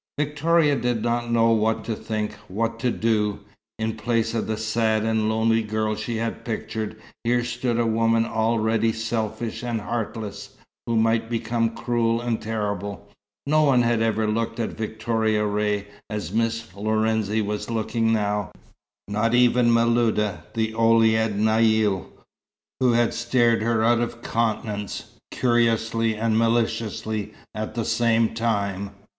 Victoria 0.17 0.75
did 0.75 1.03
not 1.03 1.29
know 1.31 1.51
what 1.51 1.83
to 1.83 1.93
think, 1.95 2.33
what 2.47 2.79
to 2.79 2.89
do. 2.89 3.41
In 3.77 3.93
place 3.97 4.33
of 4.33 4.47
the 4.47 4.57
sad 4.57 5.03
and 5.05 5.29
lonely 5.29 5.61
girl 5.61 5.95
she 5.95 6.15
had 6.17 6.43
pictured, 6.43 6.99
here 7.23 7.43
stood 7.43 7.79
a 7.79 7.85
woman 7.85 8.25
already 8.25 8.93
selfish 8.93 9.61
and 9.63 9.79
heartless, 9.81 10.55
who 10.87 10.95
might 10.97 11.29
become 11.29 11.75
cruel 11.75 12.19
and 12.19 12.41
terrible. 12.41 13.09
No 13.45 13.61
one 13.61 13.83
had 13.83 14.01
ever 14.01 14.25
looked 14.27 14.59
at 14.59 14.71
Victoria 14.71 15.45
Ray 15.45 15.85
as 16.09 16.33
Miss 16.33 16.73
Lorenzi 16.73 17.43
was 17.43 17.69
looking 17.69 18.11
now, 18.11 18.51
not 19.07 19.35
even 19.35 19.71
Miluda, 19.71 20.45
the 20.55 20.73
Ouled 20.73 21.03
Naïl, 21.03 22.07
who 22.79 22.93
had 22.93 23.13
stared 23.13 23.61
her 23.61 23.83
out 23.83 23.99
of 24.01 24.23
countenance, 24.23 25.11
curiously 25.29 26.15
and 26.15 26.39
maliciously 26.39 27.35
at 27.53 27.75
the 27.75 27.85
same 27.85 28.33
time. 28.33 28.89